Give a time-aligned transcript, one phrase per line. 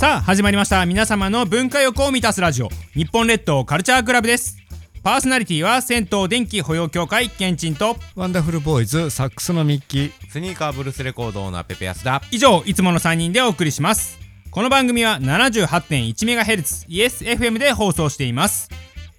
[0.00, 0.86] さあ始まりました。
[0.86, 2.70] 皆様の文化欲を満たすラジオ。
[2.94, 4.56] 日本列島カルチャークラブです。
[5.02, 7.96] パーソナリティは銭湯電気保養協会ケンチンと。
[8.16, 10.12] ワンダフルボーイズサックスのミッキー。
[10.30, 12.22] スニーカーブルースレコードオーナーペペヤスだ。
[12.30, 14.18] 以上いつもの3人でお送りします。
[14.50, 18.70] この番組は 78.1MHz ESFM で放送しています。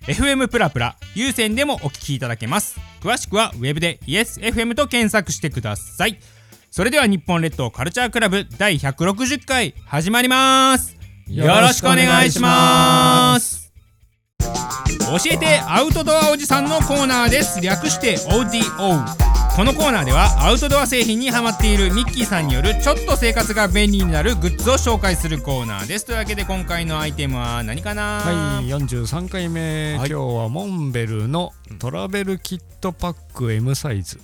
[0.07, 2.79] FM プラプラ有線でもお聞きいただけます。
[3.01, 6.17] 詳しくはウェブで ESFM と検索してください
[6.73, 10.95] それでは日本列島カルチャークラブ第160回始まります。
[11.27, 13.73] よろしくお願いします。
[14.39, 17.59] 教えてアウトドアおじさんのコーナーです。
[17.59, 19.03] 略して ODO
[19.53, 26.05] このコーナーではアウトドア製品にハマっているミッキーさんによるちょっと生活が便利になるグッズを紹介するコーナーです。
[26.05, 28.21] というわけで今回のアイテムは何かな？
[28.21, 30.09] はい43回目、はい。
[30.09, 34.19] 今日はモンベルのトラベルキットパック M サイズ。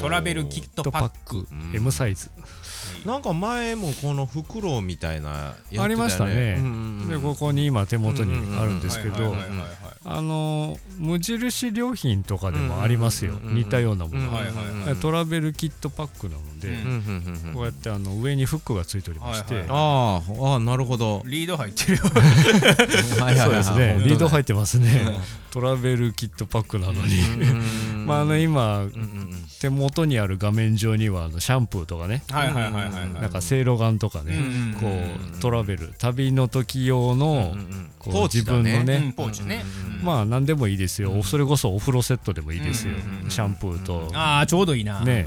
[0.00, 1.46] トラベルキットパック。
[1.74, 2.30] M サイズ。
[3.04, 6.56] なんか前もこのフクロウみたいなやありましたね。
[6.58, 6.70] うんうん
[7.02, 7.08] うん。
[7.08, 9.34] でここに今手元にあるんですけど
[10.04, 13.32] あの無印良品とかでもありますよ。
[13.32, 17.48] うんうんうんうん似たようなものはいはいはいトラベルキットパックなのでうんうんうんうん。
[17.48, 19.54] うんこうやってあの上にフックがついておりまして。
[19.54, 19.70] はいはい。
[19.70, 21.22] あーあーなるほど。
[21.26, 22.04] リード入ってるよ。
[23.36, 24.00] そうですね。
[24.04, 25.18] リード入っってますね。
[25.50, 27.16] トラベルキットパックなのに。
[28.06, 29.30] まああの今うんうんうん。
[29.60, 32.22] 手元にある画面上にはあのシャンプーとかね。
[32.28, 34.38] なんかせいろがんとかね。
[34.80, 35.92] こうトラベル。
[35.98, 37.56] 旅の時用の
[37.98, 38.96] こう自分のね。
[38.96, 39.64] うんポーチね。
[40.02, 41.22] まあ何でもいいですよ。
[41.22, 42.94] それこそお風呂セットでもいいですよ。
[43.28, 44.10] シャンプーと。
[44.14, 45.00] ああちょうどいいな。
[45.00, 45.26] ね。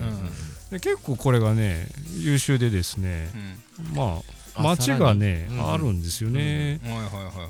[0.71, 3.29] 結構これがね優秀でですね。
[3.95, 5.73] まあ街がねうん。
[5.73, 6.79] あるんですよね。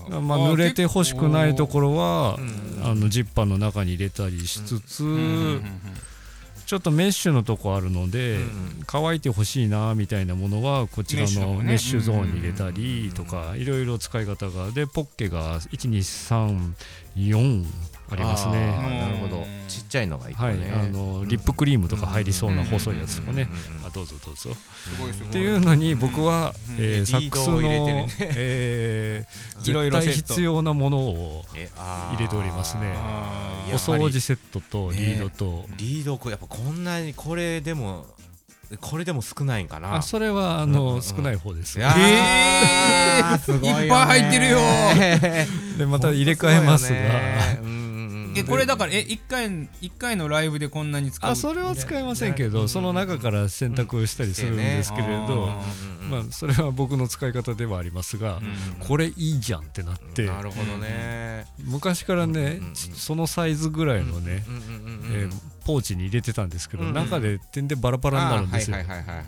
[0.09, 5.03] まあ濡れてほしくないところはうんあのジッパーの中に入れたりしつつ
[6.65, 8.83] ちょっとメッシュのとこあるのでうん。
[8.85, 14.71] 乾いてほしいなみたいなものはこちらのメッシュゾーンに入れたりとかいろいろ使い方が。
[14.71, 17.65] でポッケが1234
[18.11, 18.71] ありますね。
[18.99, 19.45] なるほど。
[19.67, 20.57] ちっちゃいのがいいはい。
[20.57, 23.47] ねあのリップクリームとか入りそうな細いやつとかね。
[23.85, 24.53] あどうぞどうぞ。
[24.53, 25.29] すごいすごい。
[25.29, 26.75] っていうのに僕はうん。
[26.79, 28.07] えーサックスのね。
[28.19, 32.15] えーいろいろ絶対必要なものをえあー。
[32.15, 32.93] 入れておりますね。
[33.71, 35.65] お掃除セットとリードと。
[35.77, 38.05] リードこうやっぱこんなにこれでも
[38.81, 39.95] これでも少ないんかな。
[39.95, 40.95] あそれはあうん。
[40.97, 41.79] う少ない方です。
[41.79, 43.37] えー。
[43.39, 43.83] すごよね。
[43.83, 44.59] いっぱい入ってるよ。
[45.77, 46.99] でまた入れ替えますが
[48.35, 51.31] えこれだからえ一回一回のライブでこんなに使う？
[51.31, 52.49] あそれは使えませんけね。
[52.49, 55.27] どその中から選択したりするんですけれうん。
[55.27, 55.47] ど
[56.09, 58.85] まあそれは僕の使い方ではありますがうん。
[58.87, 60.25] これいいじゃんってなって。
[60.25, 61.45] なるほどね。
[61.63, 65.01] 昔からねそのサイズぐらいのねうん。
[65.13, 65.31] えー
[65.65, 66.95] ポーチに入れてたんですけどうんうん。
[66.95, 68.77] 中で点でバラバラになるんですよ。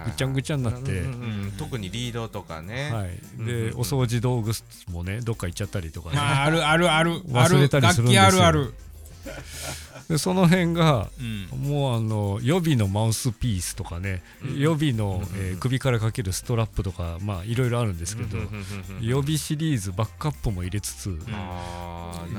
[0.05, 0.91] ぐちゃんぐちゃになって。
[0.99, 2.91] うんうんうん特にリードとかね。
[2.91, 3.09] はい。
[3.39, 4.51] うんでお掃除道具
[4.91, 6.15] もねどっか行っちゃったりとかね。
[6.15, 7.55] まああるあるあるある。
[7.55, 8.21] 忘れたりするんですよ。
[8.23, 8.73] 楽器あるある
[10.09, 11.69] でその辺がうん。
[11.69, 14.59] もうあの予備のマウスピースとかね、うん。
[14.59, 15.39] 予備の、うん。
[15.39, 18.37] えー首からかけるストラップとかまあいろいろあるんですけど、
[18.99, 21.09] 予備シリーズバックアップも入れつつ、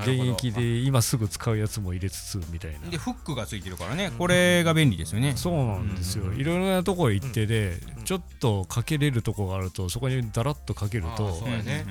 [0.01, 2.91] 現役で今すぐ使うやつも入れつつみたいな。
[2.91, 4.11] でフックがついてるからね。
[4.19, 5.35] これが便利ですよね。
[5.37, 6.37] そうなんですよ、うん。
[6.37, 11.41] いろいろなところ行ってで、ちょっとかけれるとこがあるとそこにダラッとかけるあと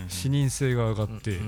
[0.09, 1.39] 視認性が上がって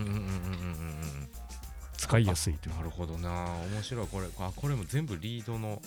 [2.03, 3.29] 使いやすいという、なるほどな。
[3.73, 4.07] 面白い。
[4.07, 5.81] これあこれも全部リードの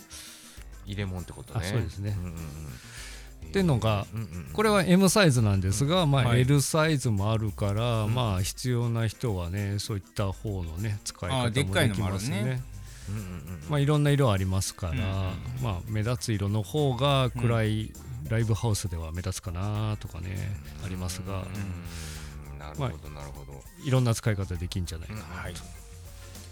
[0.85, 1.61] 入れ物ってことね。
[1.63, 2.15] あそうですね。
[2.17, 2.37] うんうんうん。
[3.47, 6.41] っていうのがうんうんこれは M サイズなんですが、まあ、はい。
[6.41, 8.15] L サイズもあるから、うん。
[8.15, 11.69] まあ必要な人はねそういった方のね使い方もあでき
[12.01, 12.61] ますね。
[13.09, 13.23] うんうんう
[13.65, 14.99] んまあいろんな色ありますから、うん
[15.61, 17.93] まあ目立つ色の方が暗い
[18.29, 20.35] ライブハウスでは目立つかなとかね、
[20.83, 23.61] ありますが、うんなるほどなるほど。
[23.85, 25.53] いろんな使い方できんじゃないかな、はい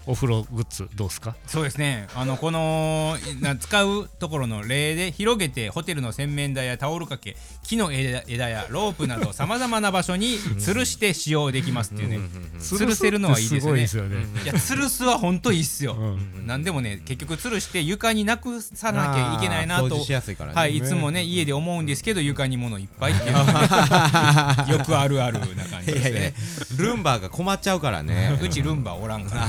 [0.08, 1.36] お風呂グッズどうですか？
[1.48, 2.08] そうですね。
[2.16, 12.20] あのこのな使うところの例で広げてホテルの洗面台やタオル掛け木の枝枝やロープなどさまざまな場所に吊るして使用できますっていうね。
[12.60, 13.88] 吊るせるのはいいですよね。
[13.88, 14.44] すごいですよね。
[14.44, 16.04] いや吊るすは本当いいっすよ、う
[16.42, 20.56] んなんでもね結局吊るして床になくさなきゃいけないなとあー掃除しやすいからね。
[20.56, 23.36] はい、いつもね家で思うんですけど床に物いっぱいっていう。
[24.72, 26.10] よくあるあるな感じですね。
[26.12, 26.32] いやいや
[26.78, 28.38] ルンバが困っちゃうからね。
[28.42, 29.46] うちルンバおらんから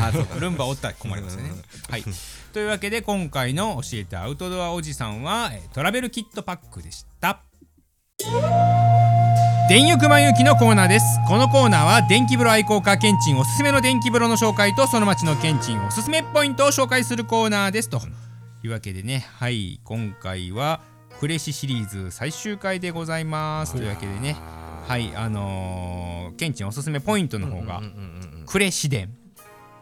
[0.46, 1.50] ルンバおったら困りますね。
[1.88, 2.04] はい。
[2.52, 7.40] というわけで今回の教えてアウトドアおじさんはえートラベルキットパックでした。
[9.68, 11.06] 電浴満雪のコーナーです。
[11.28, 18.00] このコーナーは電気風呂愛好家ケンチンおすすめの電気風呂の紹介とその町のケンチンおすすめポイントを紹介するコーナーですと。
[18.62, 19.26] いうわけでね。
[19.38, 19.80] はい。
[19.84, 20.80] 今回は
[21.20, 23.72] クレシシリーズ最終回でございます。
[23.72, 24.36] というわけでね。
[24.86, 25.12] はい。
[25.16, 27.94] あのー、ケンチンおすすめポイントの方がうんうんう
[28.36, 29.12] んうん呉市電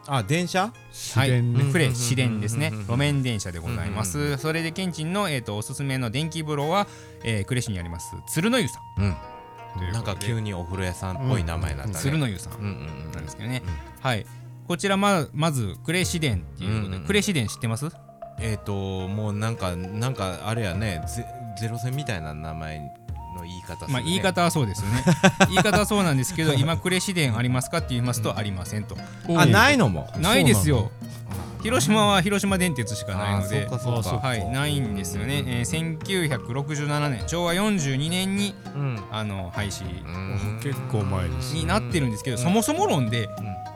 [0.07, 0.71] あ電車？
[1.15, 1.63] はい、電ね。
[1.73, 2.67] 呉市電ですね。
[2.67, 2.87] うんうんうんうん。
[2.93, 6.87] 路面電車でございまうんうんすそれでケンチンの、えー、とおすすめの電気風呂は、
[7.23, 9.03] えー、呉市にあります鶴の湯さん。
[9.03, 9.15] うん。
[9.91, 11.99] なんか急にお風呂屋さんっぽい名前になったね。
[11.99, 12.53] 鶴の湯さん。
[12.53, 13.61] うんうんうんなんですけどね、
[13.99, 14.25] はい。
[14.67, 17.89] こちらままず呉市電っていうことで、うんうん呉市電知ってます？
[18.39, 21.03] えっともうなんかなんかあれやね。
[21.07, 21.25] ゼ
[21.59, 22.81] ゼロ戦みたいな名前
[23.35, 23.93] の言い方ね。
[23.93, 25.03] まあ言い方はそうですよね。
[25.49, 28.97] 言い方はそうなんですけど今呉市電ありますかって言いますとありませんと。
[29.35, 30.09] あないのも。
[30.17, 30.91] ないですよ。
[31.65, 33.65] 広島は広島電鉄しかないので。
[33.65, 39.03] はいないんですよね、えー、1967年昭和42年にうん。
[39.11, 39.83] あの廃止。
[40.05, 40.59] うん。
[40.61, 43.29] 結構前ですになってるんですけど、そもそも論で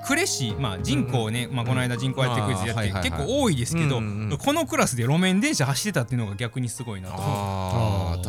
[0.03, 4.37] 呉市、まあ、人口ね、まあ、この間人口やってクイズやって、結構多いですけど、うんうんうん。
[4.37, 7.15] このクラスで路面電車走ってたっていうのが逆にすごいなと。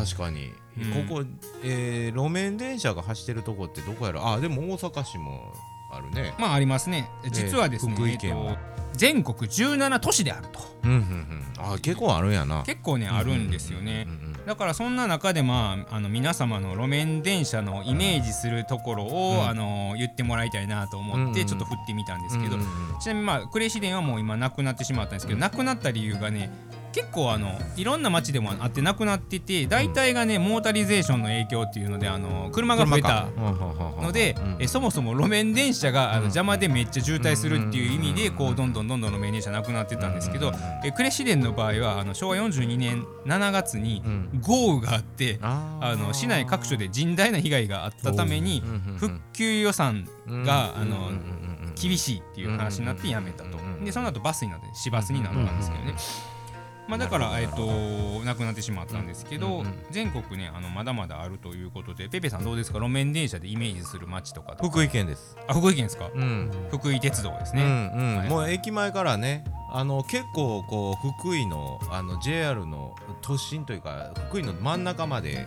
[0.05, 1.07] 確かに、うん。
[1.09, 1.25] ここ、
[1.63, 4.27] えー路面電車が走ってるとこってどこやろ？
[4.27, 5.53] あでも大阪市も
[5.93, 6.35] あるね。
[6.39, 7.09] まあありますね。
[7.31, 8.61] 実はですね、福井県もえーと
[8.93, 10.61] 全国17都市であると。
[10.85, 11.75] うんうんうん。
[11.75, 12.63] あ結構あるんやな。
[12.65, 14.25] 結構ねあるんですよねうんうん。
[14.25, 19.49] うんだからそんな中でまああの皆様の路面電車のイメージするところを、うん。
[19.49, 26.51] あの言ってもらいたいなと思っうんうんてちょっと振ってみたんですけど、うんうんうんちなみにまあ呉市電はもう今なくなってしまったんですけど、なくなった理由がね
[26.93, 33.29] 結構あのいろんな街でもあってなくなってて大体がねモータリゼーションの影響っていうのであの車が増えた
[34.01, 36.25] ので、えそもそも路面電車があのうん。
[36.31, 40.53] 邪魔でめっちゃ渋滞するっていう意味でこうどんどんどんどん路面電車なくなってたんですけど、
[40.85, 44.41] え呉市電の場合はあの昭和42年7月にうん。
[44.41, 48.63] 豪雨があってあの市内各所で甚大な被害があったために
[48.99, 51.11] 復旧予算があの
[51.81, 53.59] 厳しいっていう話になってやめたと。
[53.85, 55.95] でその後バスになって市バスになったんですけどね
[56.89, 57.67] まあだからえっと
[58.25, 62.79] なくなってしまったんですけど全国ねあのまだまだあるということでペペさんどうですか？
[62.81, 65.37] 路面電車でイメージする街とか福井県です。
[65.47, 66.11] あ福井県ですか？
[66.15, 66.51] うん。
[66.71, 68.17] 福井鉄道ですうねんうん。
[68.19, 75.47] はいもう駅前からねあの結構こう福井のあの JR の都心というか福井の真ん中まで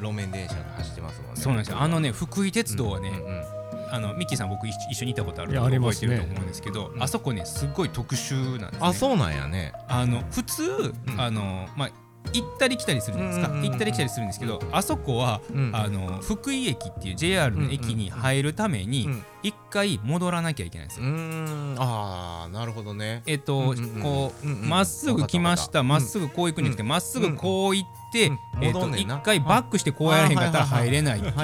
[0.00, 1.40] 路面電車が走ってますもんね。
[1.40, 1.80] そうなんですよ。
[1.80, 3.57] あのね福井鉄道はねうんうん
[3.90, 6.16] あのミッキーさん僕一緒一緒にいたことあるのでありますね。
[6.16, 7.02] 覚えてると思うんですけどうん。
[7.02, 8.88] あそこねすっごい特殊なんですね。
[8.88, 9.72] あそうなんやね。
[9.88, 10.62] あの普通、
[11.06, 11.20] うん。
[11.20, 11.90] あのまあ
[12.32, 15.70] 行ったり来たりするじゃないですか、うんうんうん行ったり来たりするんですけどあそこは、うん。
[15.74, 21.06] あの福井駅っていう JR の駅に入るためにうん一回戻らなきゃいけないんですよ。
[21.06, 21.76] うーん。
[21.78, 23.22] ああなるほどね。
[23.26, 24.02] えっと、うんうんうん。
[24.02, 25.82] こうんうんうまっすぐ来ました。
[25.82, 28.38] まっすぐこう行くんじゃなくてまっすぐこう行ってうん。
[28.60, 31.34] えっと一回バックしてこうやらへんかったら入れないっていう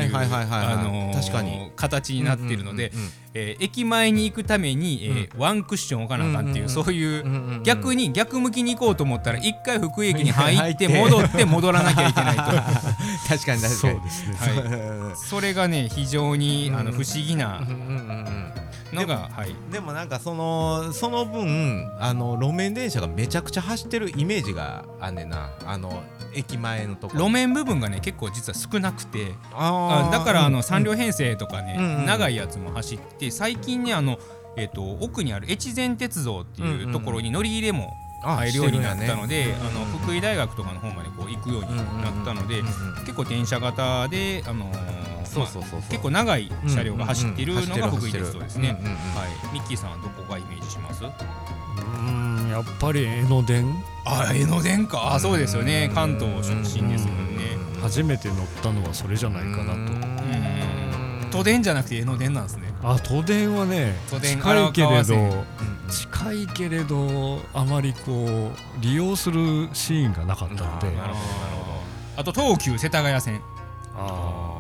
[1.77, 12.43] 形になってるのでうんうんうんえー駅前に行くためにえーワンクッション置かなあかんっていううんうんうんそういううんうんうん逆に逆向きに行こうと思ったら一回福井駅に入って戻って戻らなきゃいけないと。
[13.29, 13.75] 確かに確かに。
[13.75, 14.37] そうですね。
[14.37, 15.17] はい。
[15.17, 16.97] それがね非常にあのうん。
[16.97, 17.84] 不思議なうんうんうんうん
[18.93, 19.55] のがはい。
[19.71, 25.51] でもなんかそのその分あの路面電車がめちゃくちゃ走ってるイメージがあんねんな。
[25.67, 26.03] あの
[26.35, 29.35] 駅前のところ路面部分がね結構実は少なくて。
[29.53, 34.19] あだからあのうん3両編成とかね、うんうん長いやつも走って最近ねあの、
[34.57, 39.55] えっと奥にある越前鉄道っていうところに乗り入れもあ入るようになったので、ね。
[39.61, 43.01] あの福井大学とかの方までこう行くようになったので、うんうんうん。
[43.01, 45.04] 結構電車型で、あのー
[45.35, 48.79] そうそうそう結構長い車両が走っているのが福井鉄道ですね。
[49.53, 51.05] ミッキーさんはどこがイメージします？
[51.05, 51.09] う
[52.11, 53.67] んやっぱり江ノ電。
[54.05, 55.15] あ江ノ電か。
[55.15, 55.91] あそうですよね。
[55.95, 57.57] 関東出身ですもんね。
[57.83, 59.73] 初めて乗ったのはそれじゃないかなと。
[59.73, 61.29] うん。
[61.31, 62.73] 都電じゃなくて江ノ電なんですね。
[62.83, 65.45] あ都電はね都電近いけれど
[65.91, 70.65] 近いけれどあまりこう利用するシーンがなかったので。
[70.65, 71.25] なるほどなるほ
[72.17, 73.41] あと東急世田谷線。
[73.97, 74.54] あ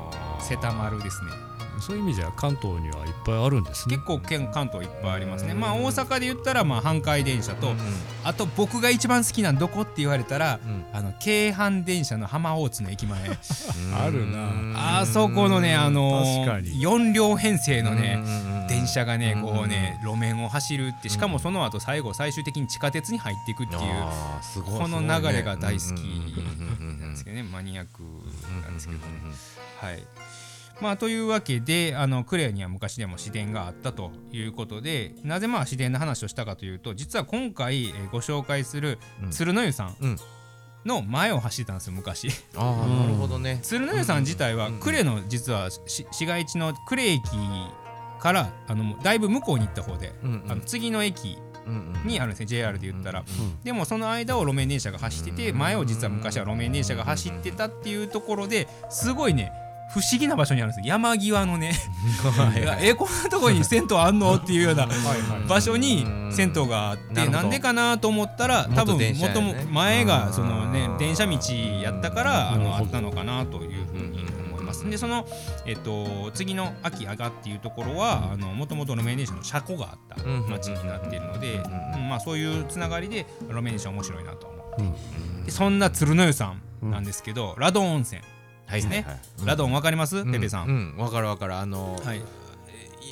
[0.46, 1.30] 瀬田丸ですね。
[1.76, 3.96] ーそういう意味じゃ関東にはいっぱいあるんですね。
[3.96, 5.54] 結構県関東いっぱいありますね。
[5.54, 7.76] まあ大阪で言ったらまあ阪海電車と、うん。
[8.24, 10.84] あと僕が一番好きなどこって言われたら、うん。
[10.92, 13.20] あの京阪電車の浜大津の駅前。
[13.94, 15.00] あるな。
[15.00, 16.80] あそこのねあの確かに。
[16.80, 28.02] 4両編成のねね電車がねうんこうね路面を走るってしかもその後最後最終的に地下鉄に入っていくっていうあーすごいこの流れが大好きなんですけどねマニアック
[28.62, 29.04] なんですけどね。
[29.80, 30.02] はい
[30.80, 39.30] まあというわけであのクレアには昔でも市電があったということでなぜまあ市電の話をしたかというと実は今回えーご紹介するうん。
[39.30, 40.16] 鶴の湯さんうん。
[40.84, 42.28] の前を走ってたんですよ昔。
[42.56, 43.58] ああなるほどね。
[43.62, 47.22] 鶴の湯さん自体はうん呉の実はし市街地の呉駅
[48.20, 50.52] からあのだいぶ向こうに行った方で、うんうん。
[50.52, 52.06] あの次の駅うんうん。
[52.08, 53.26] にあるんですね JR で言ったら、うん
[53.64, 59.52] でもその間を路面電車が走ってて前を実は昔は路面電車が走ってたっていうところですごいね
[59.90, 60.88] 不思議な場所にあるんです。
[60.88, 61.72] 山際のね。
[62.80, 64.34] えこんなとこに銭湯あんの？
[64.36, 64.88] っていうような
[65.48, 69.66] 場所に銭湯があってなんでかなと思ったら多分もやね。
[69.70, 71.32] 前がそのね電車道
[71.82, 74.88] やったからあのあったのかなというふうに思います。
[74.88, 75.26] でその
[75.66, 81.60] えっと次の秋阿賀っていうところはあのもともと路面電車の車庫があったうん町になっているので
[82.08, 84.82] まあそういうつながりで路面電車面白いなと思うう
[85.42, 88.20] んでそんな鶴の湯さんなんですけどラドン温泉。
[88.20, 88.33] はい
[88.70, 89.06] ですね
[89.44, 90.24] ラドンわかります？
[90.24, 90.94] ペペさうん。
[90.94, 91.54] んわかるわかる。
[91.54, 92.18] あのはい。
[92.18, 92.22] い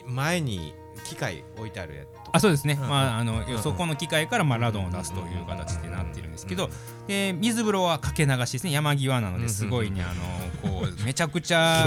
[0.06, 2.88] 前に機械置いてあるやつあそうですね、うん。
[2.88, 3.59] まああのうん。
[3.59, 6.71] そこの機械からまあラドンを出すという形になっているんですけど、
[7.06, 8.73] で水風呂はかけ流しですね。
[8.73, 10.02] 山際なのうんですごいね。
[10.02, 10.14] あ
[10.68, 11.87] のこうめちゃくちゃ、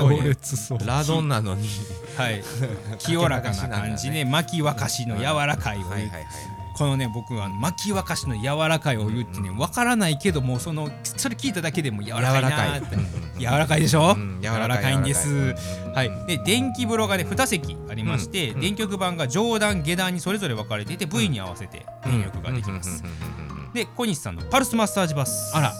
[0.85, 1.67] ラドンなのに。
[2.15, 2.43] はい、
[2.99, 6.25] 清らかな感じで巻き沸かしの柔らかいお湯、はいはいはい
[6.77, 12.41] このね僕は巻き沸かしの柔らかいお湯ってねわからないけどもそのそれ聞いただけでも柔らかい。
[12.41, 12.97] なーって
[13.39, 15.55] 柔らかいでしょ、うん柔らかいんです。
[15.93, 23.03] はい、で電気風呂がね2席ありまして、うん電極板が上段下段にそれぞれ分かれていて部位に合わせて電力ができます、
[23.73, 25.55] で小西さんのパルスマッサージバス。
[25.55, 25.73] あら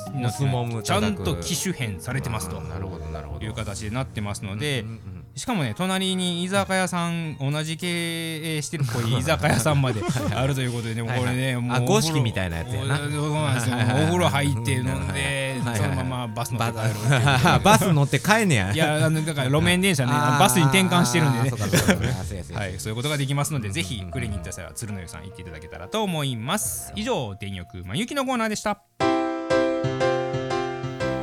[0.82, 2.62] ちゃんと機種変されてますと。
[2.62, 3.46] なるほどなるほど。
[3.46, 10.02] いう形でなってますので、うんうんしかもね隣に居酒屋さん同じ経営してるっぽい居酒屋さんまで
[10.34, 12.98] あるということでこれねもうあ五色みたいなやつやな。
[12.98, 13.76] そうなんですよ。
[13.76, 18.72] お風呂入って飲んでそのままバス乗ってバ バス乗って帰んねや。
[18.74, 21.52] いやあのだから路面電車ねバスに転換してるんでね。
[22.56, 26.94] はい、そういうことができますので、ぜひクレに行った際は鶴の湯さん行っていただけたらと思います。
[26.96, 28.82] 以上、電力まゆきのコーナーでした。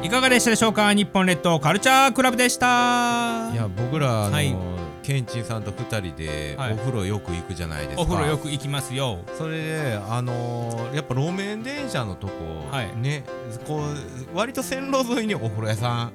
[0.03, 0.93] いかがでしたでしょうか？
[0.95, 3.51] 日本列島カルチャークラブでした。
[3.53, 4.55] いや僕らあの、はい。
[5.03, 6.75] ケンチンさんと二人ではい。
[6.75, 9.21] お風呂よく行くじゃないですか、お風呂よく行きますよ。
[9.39, 12.33] それであのーやっぱ路面電車のとこ、
[12.71, 12.97] はい。
[12.97, 13.25] ね
[13.67, 16.13] こう割と線路沿いにお風呂屋さん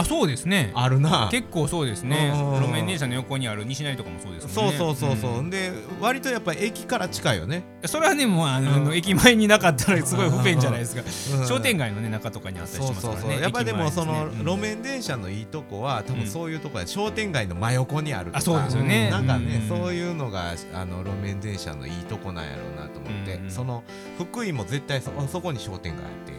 [0.00, 0.72] あそうですね。
[0.74, 1.28] あるな。
[1.30, 2.32] 結構そうですね。
[2.34, 2.62] うん。
[2.62, 5.50] 路面電車の横にある西成とかもそうですもんそうねそうそうそう、ん。
[5.50, 8.94] で割とやっぱ駅から近いよね、それはねもうあの、うん。
[8.94, 11.02] 駅前になかったらすごい不便じゃないですか、
[11.40, 11.46] うん。
[11.46, 13.20] 商店街のね中とかにあったりしますからね。
[13.20, 16.20] そうそうやっぱでもその路面電車のいいとこは多うん。
[16.20, 19.10] 分そういうとこや商店街の真横にあるとかあそうですよね。
[19.10, 19.68] なんかねうん。
[19.68, 23.50] そういうのがあの路面電車のいいとこなんやろうなと思ってうん。
[23.50, 23.84] その
[24.18, 26.32] 福井も絶対そそこに商店街あって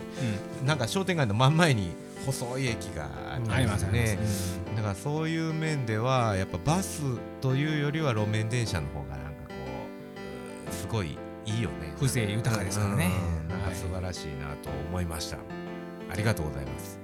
[0.62, 0.68] うん。
[0.68, 1.92] なんか商店街の真ん前に
[2.26, 4.18] 細い駅がありますありますね
[4.76, 7.02] だからそういう面ではやっぱバス
[7.42, 9.54] というよりは路面電車の方がなんかこ
[10.66, 11.94] ううんすごいいいよね。
[12.00, 13.10] 風情豊かですからね。
[13.44, 15.38] うんなんか素晴らしいなと思いました。
[16.12, 17.00] ありがとうございます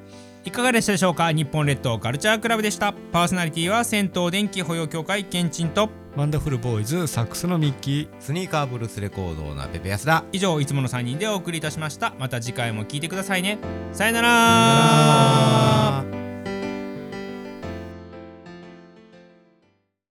[0.48, 1.34] いかがでしたでしょうか？
[1.34, 2.94] 日本列島カルチャークラブでした。
[3.12, 5.90] パーソナリティは銭湯電気保養協会ケンチンと。
[6.16, 8.08] ワンダフルボーイズサックスのミッキー。
[8.22, 12.14] スニーカーブルースレコードなペペヤスだ以上いつもの3人でお送りいたしました。
[12.18, 13.58] また次回も聞いてくださいね。
[13.92, 15.77] さよなさよなら